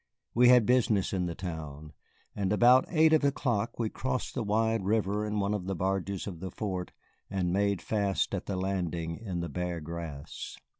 [0.33, 1.93] He had business in the town,
[2.35, 5.75] and about eight of the clock we crossed the wide river in one of the
[5.75, 6.91] barges of the fort
[7.29, 10.57] and made fast at the landing in the Bear Grass.